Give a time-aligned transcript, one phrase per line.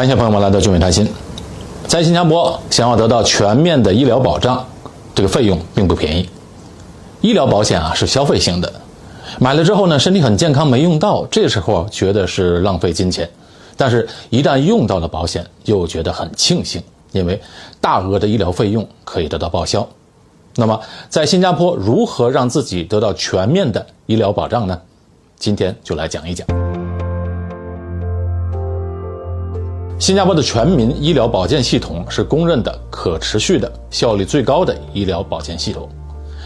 [0.00, 1.06] 感谢朋友们来到聚美谈心。
[1.86, 4.66] 在新加坡，想要得到全面的医疗保障，
[5.14, 6.26] 这个费用并不便宜。
[7.20, 8.72] 医疗保险啊是消费型的，
[9.38, 13.26] 买了之后呢，身体很健康没用到，这时候觉得是浪费金钱；
[13.76, 16.82] 但是，一旦用到了保险，又觉得很庆幸，
[17.12, 17.38] 因为
[17.78, 19.86] 大额的医疗费用可以得到报销。
[20.56, 20.80] 那么，
[21.10, 24.80] 在新加坡如何让自己得到全面的医疗保障呢？
[25.38, 26.59] 今天就来讲一讲。
[30.00, 35.86] 新加坡的全民医疗保健系统是公认的可持续的、效率最高的医疗保健系统。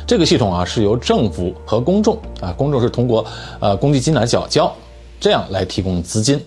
[0.04, 3.24] 这个系统啊，是由政府和公众啊，公众是通过
[3.60, 4.74] 呃公积金来缴交，
[5.20, 6.44] 这样来提供资金。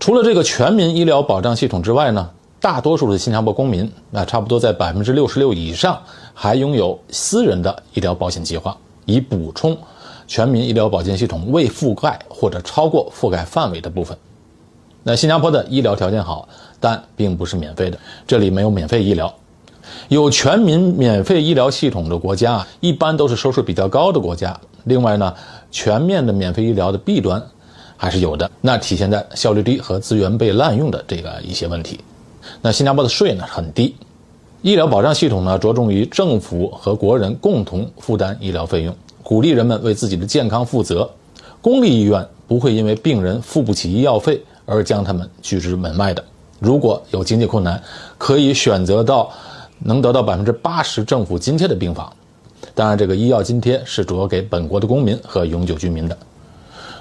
[0.00, 2.28] 除了这个全民医疗保障系统之外呢，
[2.58, 5.96] 大多数的新加坡公民啊，差不多在百分之六十六以上，
[6.34, 9.78] 还拥有私人的医疗保险计划，以补充
[10.26, 14.18] 全民医疗保健系统未覆盖或者超过覆盖范围的部分。
[15.04, 16.48] 那新加坡的医疗条件好，
[16.78, 17.98] 但并不是免费的。
[18.26, 19.34] 这里没有免费医疗，
[20.08, 24.58] 有全民免费医疗系统的国家啊，一般都是收入比较高的国家。
[24.84, 25.34] 另外呢，
[25.70, 27.42] 全面的免费医疗的弊端
[27.96, 31.98] 还是有的，那体现在效率低和资源被滥用的这个一些问题。
[32.60, 33.96] 那新加坡的税呢很低，
[34.60, 41.10] 医疗保障系统呢着重于政府和国人共同负担医疗费用，鼓励人们为自己的健康负责。
[41.60, 44.40] 公立医院不会因为病人付不起医药费。
[44.72, 46.24] 而将他们拒之门外的，
[46.58, 47.80] 如果有经济困难，
[48.16, 49.30] 可以选择到
[49.80, 52.10] 能得到百分之八十政府津贴的病房。
[52.74, 56.16] 当然，这个医药津贴是主要给本国的公民和永久居民的。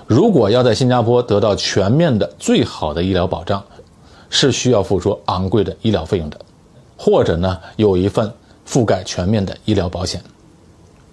[0.06, 3.64] 如果要在新加坡得到全面的最好的医疗保障，
[4.30, 6.38] 是需要付出昂贵的医疗费用的，
[6.98, 8.30] 或者呢有一份
[8.68, 10.22] 覆盖全面的医疗保险。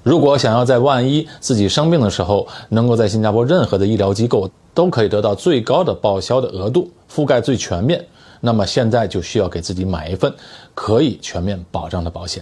[0.03, 4.51] 如果想要在万一自己生病的时候，能够在新加坡任何的医疗机构。
[4.75, 8.07] 都可以得到最高的报销的额度，覆盖最全面。
[8.41, 10.33] 那么现在就需要给自己买一份
[10.73, 12.41] 可以全面保障的保险。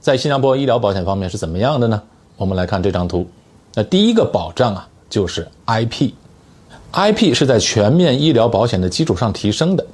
[0.00, 2.02] 在新加坡医疗保险方面是怎么样的呢？
[2.36, 3.24] 我们来看这张图。
[3.72, 6.10] 那第一个保障啊，就是 IP。
[6.92, 9.86] IP 是在全面医疗保险的基础上提升的。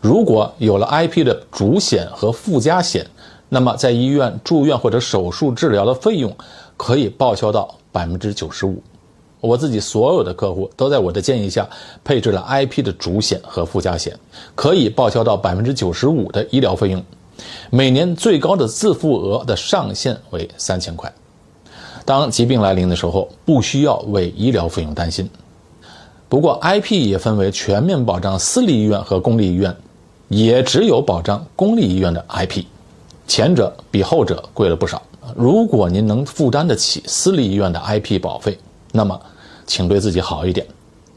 [0.00, 3.06] 如果有了 IP 的主险和附加险，
[3.48, 6.34] 那么在医院住院或者手术治疗的费用
[6.76, 8.82] 可以报销到百分之九十五。
[9.40, 11.68] 我自己所有的客户都在我的建议下
[12.04, 14.16] 配置了 IP 的主险和附加险，
[14.54, 17.02] 可以报销到百分之九十五的医疗费用，
[17.70, 21.12] 每年最高的自付额的上限为三千块。
[22.04, 25.28] 当疾病来临的时候，不需要为医疗费用担心。
[26.28, 29.74] 不过，IP 也分为全面保障私立医院和公立医院，
[30.28, 32.64] 也只有保障公立医院的 IP，
[33.26, 35.02] 前者比后者贵了不少。
[35.34, 38.58] 如果您能负担得起私立医院的 IP 保费，
[38.92, 39.20] 那么，
[39.66, 40.66] 请对自己好一点，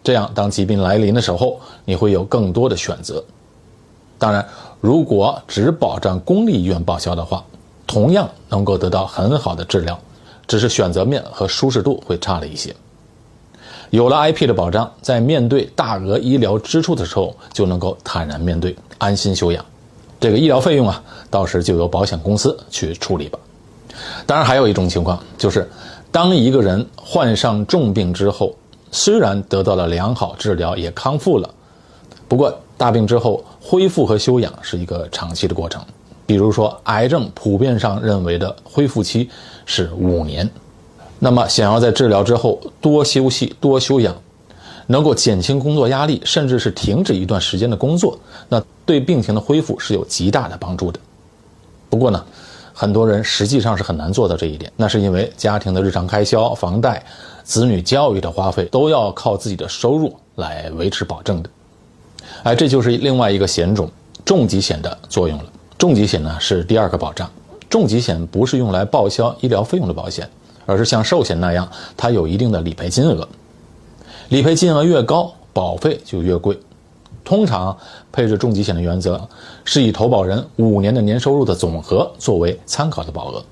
[0.03, 3.23] 这样当疾病来临的时候，你会有更多的选择。
[4.17, 4.45] 当然，
[4.79, 7.43] 如果只保障公立医院报销的话，
[7.87, 9.97] 同样能够得到很好的治疗，
[10.47, 12.75] 只是选择面和舒适度会差了一些。
[13.91, 19.63] 有了 IP 的保障，在面对大额医疗支出的时候，就能够坦然面对，安心休养。
[20.19, 23.37] 这个医疗费用啊，到时就由保险公司去处理吧。
[24.25, 25.69] 当然，还有一种情况就是。
[26.13, 28.53] 当一个人患上重病之后，
[28.91, 31.49] 虽然得到了良好治疗，也康复了，
[32.27, 35.81] 不过大病之后恢复和休养是一个长期的过程。
[36.25, 39.29] 比如说，癌症普遍上认为的恢复期
[39.65, 40.49] 是五年。
[41.23, 44.15] 那么，想要在治疗之后多休息、多休养，
[44.87, 48.17] 能够减轻工作压力，甚至是停止一段时间的工作，
[48.49, 50.99] 那对病情的恢复是有极大的帮助的。
[51.89, 52.25] 不过呢。
[52.73, 57.03] 很多人实际上是很难做到这一点，那是因为家庭的日常开销、房贷、
[57.43, 61.49] 子女教育的花费都要靠自己的收入来维持保证的。
[62.43, 63.91] 哎，这就是另外一个险种——
[64.25, 65.45] 重疾险的作用了。
[65.77, 67.29] 重疾险呢是第二个保障。
[67.69, 70.27] 重疾险不是用来报销医疗费用的保险，
[70.65, 73.27] 而是像寿险那样，它有一定的理赔金额。
[74.29, 76.57] 理赔金额越高，保费就越贵。
[77.23, 77.77] 通常
[78.11, 79.29] 配置重疾险的原则
[79.63, 83.43] 是以投保人五年的年收入的总和作为参考的保额，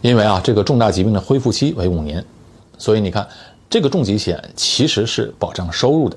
[0.00, 2.24] 因为啊这个重大疾病的恢复期为五年，
[2.78, 3.28] 所以你看
[3.68, 6.16] 这个重疾险其实是保障收入的。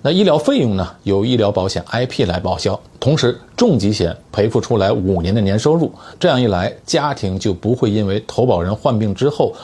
[0.00, 9.54] 那医疗费用呢由医疗保险 IP 来报销，同时重疾险赔付出来五年的年收入，这样一来家庭就不会因为投保人患病之后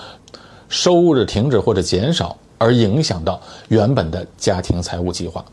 [0.69, 5.45] 收入的停止或者减少而影响到原本的家庭财务计划。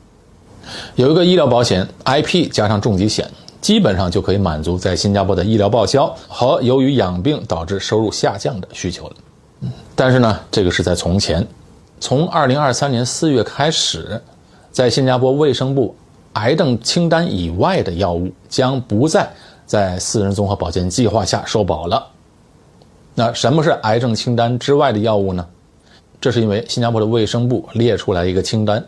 [0.95, 3.27] 有一个医疗保险 IP 加上重疾险，
[3.59, 9.15] 基本上就可以满足在新加坡的医疗报销和由于养病导致收入下降的需求了。
[9.95, 11.45] 但是呢，这个是在从前，
[11.99, 14.21] 从二零二三年四月开始，
[14.71, 15.95] 在新加坡卫生部
[16.33, 19.29] 癌症清单以外的药物将不再
[19.65, 22.07] 在私人综合保健计划下受保了。
[23.13, 25.45] 那什么是癌症清单之外的药物呢？
[26.19, 28.83] 这是因为新加坡的卫生部列出来一个清单，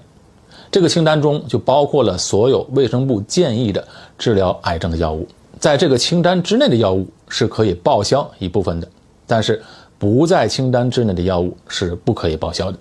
[0.71, 3.85] 这个清单中就包括了所有卫生部建议的
[4.17, 5.27] 治疗癌症的药物。
[5.59, 8.87] 在这个清单之内的药物是可以报销一部分的，
[9.25, 9.61] 但是
[9.97, 12.77] 不在清单之内的药物是不可以报销的。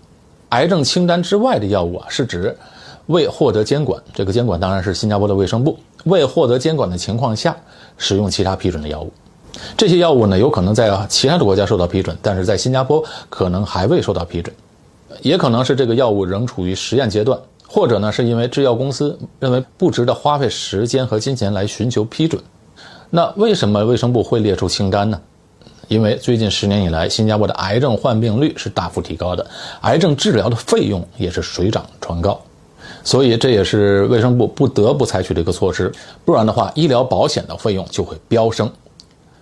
[0.51, 2.55] 癌症清单之外的药物啊，是指
[3.07, 7.57] 未获得监管，这个监管当然是新加坡的卫生部未获得监管的情况下
[7.97, 9.13] 使用其他批准的药物。
[9.77, 14.55] 这些药物呢，有可能在其他的国家受到批准，但是在新加坡可能还未受到批准，
[15.21, 17.39] 也可能是这个药物仍处于实验阶段，
[17.69, 22.43] 或者呢是因为制药公司认为不值得花费时间和金钱来寻求批准。
[23.11, 25.21] 那为什么卫生部会列出清单呢？
[25.89, 29.47] 因为最近十年以来，新加坡的癌症患病率是大幅提高的，
[29.83, 32.41] 癌症治疗的费用也是水涨船高，
[33.05, 35.93] 所以这也是卫生部不得不采取的一个措施，
[36.25, 38.71] 不然的话，医疗保险的费用就会飙升。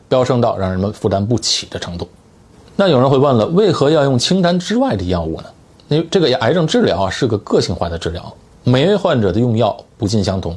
[0.09, 2.09] 飙升到让人们负担不起的程度。
[2.75, 5.45] 那有人会问了，为何要用清单之外的药物呢？
[5.89, 8.35] 因为这个癌症治疗啊是个个性化的治疗，
[8.65, 10.57] 每位患者的用药不尽相同。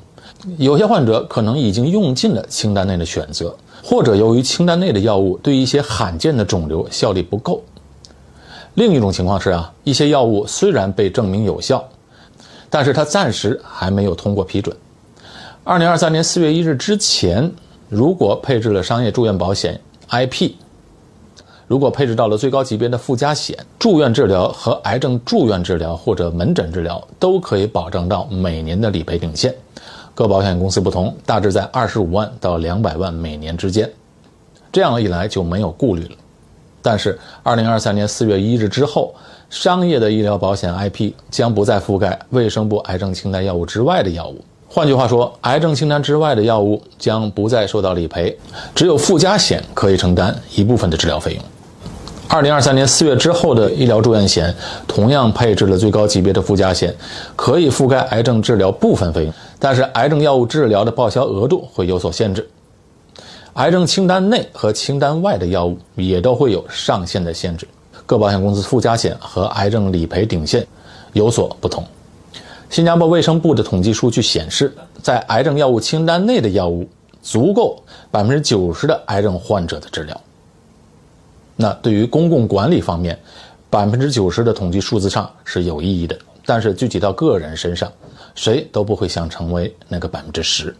[0.58, 7.62] 有些患者可能已经用尽了清单内的选择，或者由于清单内的药物对一些罕见的肿瘤效力不够。
[8.74, 11.84] 另一种情况是啊，一些药物虽然被证明有效，
[12.74, 14.76] 但是它暂时还没有通过批准。
[15.64, 17.52] 二零二三年四月一日之前。
[17.90, 19.80] 如果配置了商业住院保险
[20.10, 20.54] IP，
[21.68, 29.54] 如果配置到了最高级别的附加险，住院治疗和癌症住院治疗或者门诊治疗都可以保障到每年的理赔顶线。
[30.16, 33.88] 各保险公司不同，大致在二十五万到两百万每年之间。
[34.72, 36.16] 这样一来就没有顾虑了。
[36.82, 39.14] 但是，二零二三年四月一日之后，
[39.54, 44.44] 商业的医疗保险 IP 将不再覆盖卫生部癌症清单药物之外的药物。
[44.68, 48.36] 换句话说，癌症清单之外的药物将不再受到理赔，
[48.74, 51.44] 只有附加险可以承担一部分的治疗费用。
[52.28, 54.52] 二零二三年四月之后的医疗住院险
[54.88, 56.92] 同样配置了最高级别的附加险，
[57.36, 62.50] 可以覆盖癌症治疗部分费用，但是癌症药物治疗的报销额度会有所限制。
[63.54, 67.68] 癌症清单内和清单外的药物也都会有上限的限制，
[68.14, 70.64] 各保险公司附加险和癌症理赔顶线
[71.14, 71.84] 有所不同。
[72.70, 74.72] 新加坡卫生部的统计数据显示，
[75.02, 76.88] 在癌症药物清单内的药物
[77.24, 77.82] 足够
[78.12, 80.22] 百分之九十的癌症患者的治疗。
[81.56, 83.18] 那对于公共管理方面，
[83.72, 86.16] 百分之九十的统计数字上是有意义的，
[86.46, 87.92] 但是具体到个人身上，
[88.36, 90.76] 谁都不会想成为那个百分之十。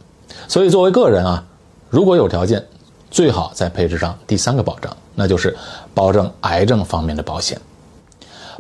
[0.48, 1.44] 所以作为个人啊，
[1.90, 2.64] 如果有条件，
[3.14, 5.56] 最好再配置上第三个保障，那就是
[5.94, 7.62] 保证癌症方面的保险。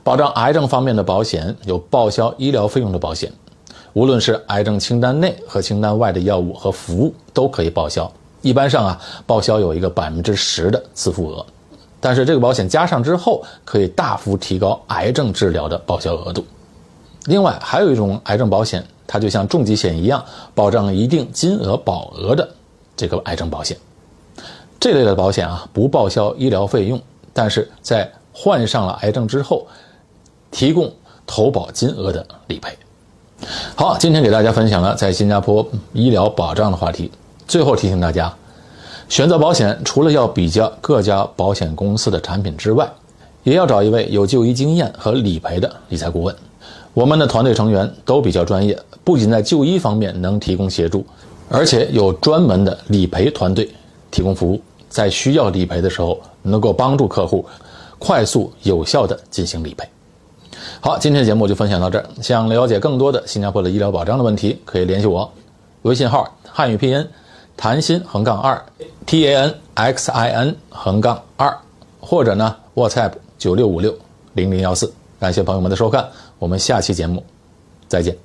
[0.04, 3.34] 保障癌症方面的保险有报销医疗费用的保险，
[3.94, 8.10] 无论是癌症清单内和清单外的药物和服务都可以报销。
[8.44, 11.44] 一般上啊，报销有一个百分之十的自付额，
[12.00, 16.46] 但是这个保险加上之后，可以大幅提高癌症治疗的报销额度。
[17.26, 20.24] 另外，还有一种癌症保险，它就像重疾险一样，
[20.54, 22.48] 保障一定金额保额的
[22.96, 23.76] 这个癌症保险。
[24.84, 27.02] 这类的保险啊，不报销医疗费用，
[27.32, 29.66] 但是在患上了癌症之后。
[30.52, 30.92] 提供
[31.26, 32.78] 投保金额的理赔。
[33.76, 37.10] 好，今天给大家分享了在新加坡医疗保障的话题。
[37.48, 38.32] 最后提醒大家，
[39.08, 42.88] 选择保险除了要比较各家保险公司的产品之外，
[43.44, 46.36] 也要找一位有就医经验和理赔的理财顾问。
[46.94, 51.04] 我们的团队成员都比较专业，不仅在就医方面能提供协助，
[51.50, 53.68] 而且有专门的理赔团队
[54.12, 54.62] 提供服务，
[54.94, 57.44] 在需要理赔的时候能够帮助客户
[57.98, 59.90] 快速有效的进行理赔。
[60.80, 62.06] 好，今天的节目就分享到这儿。
[62.22, 65.30] 想了解更多的新加坡的医疗保障的问题，可以联系我，
[65.82, 67.08] 微信号汉语拼音
[67.58, 68.64] 谭鑫横杠二
[69.08, 71.58] T A N X I N 横杠二，
[72.00, 73.98] 或者呢 WhatsApp 九六五六
[74.34, 74.94] 零零幺四。
[75.20, 76.08] 感谢朋友们的收看，
[76.38, 77.24] 我们下期节目
[77.88, 78.23] 再见。